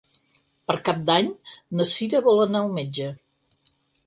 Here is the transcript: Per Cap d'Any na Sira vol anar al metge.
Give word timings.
Per 0.71 0.75
Cap 0.87 1.03
d'Any 1.09 1.29
na 1.81 1.87
Sira 1.93 2.23
vol 2.29 2.43
anar 2.47 2.63
al 2.63 2.73
metge. 2.79 3.13